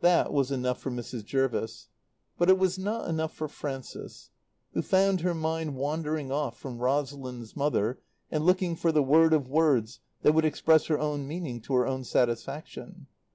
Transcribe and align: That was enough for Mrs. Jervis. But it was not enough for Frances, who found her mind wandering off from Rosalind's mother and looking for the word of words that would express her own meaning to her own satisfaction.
That 0.00 0.32
was 0.32 0.50
enough 0.50 0.78
for 0.80 0.90
Mrs. 0.90 1.22
Jervis. 1.22 1.88
But 2.38 2.48
it 2.48 2.56
was 2.58 2.78
not 2.78 3.10
enough 3.10 3.34
for 3.34 3.46
Frances, 3.46 4.30
who 4.72 4.80
found 4.80 5.20
her 5.20 5.34
mind 5.34 5.76
wandering 5.76 6.32
off 6.32 6.56
from 6.58 6.78
Rosalind's 6.78 7.54
mother 7.54 8.00
and 8.30 8.46
looking 8.46 8.74
for 8.74 8.90
the 8.90 9.02
word 9.02 9.34
of 9.34 9.48
words 9.50 10.00
that 10.22 10.32
would 10.32 10.46
express 10.46 10.86
her 10.86 10.98
own 10.98 11.28
meaning 11.28 11.60
to 11.60 11.74
her 11.74 11.86
own 11.86 12.04
satisfaction. 12.04 13.06